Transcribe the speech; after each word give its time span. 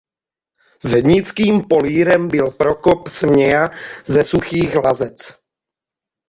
Zednickým 0.85 1.61
polírem 1.67 2.27
byl 2.27 2.51
Prokop 2.51 3.07
Směja 3.07 3.69
ze 4.05 4.23
Suchých 4.23 4.75
Lazec. 4.75 5.17